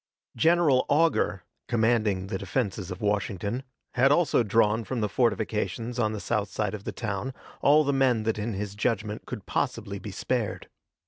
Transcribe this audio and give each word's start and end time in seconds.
General 0.35 0.83
Augur, 0.89 1.43
commanding 1.67 2.25
the 2.25 2.39
defenses 2.39 2.89
of 2.89 3.01
Washington, 3.03 3.61
had 3.91 4.11
also 4.11 4.41
drawn 4.41 4.83
from 4.83 4.99
the 4.99 5.07
fortifications 5.07 5.99
on 5.99 6.11
the 6.11 6.19
south 6.19 6.49
side 6.49 6.73
of 6.73 6.85
the 6.85 6.91
town 6.91 7.35
all 7.61 7.83
the 7.83 7.93
men 7.93 8.23
that 8.23 8.39
in 8.39 8.53
his 8.55 8.73
judgment 8.73 9.27
could 9.27 9.45
possibly 9.45 9.99
be 9.99 10.09
spared. 10.09 10.67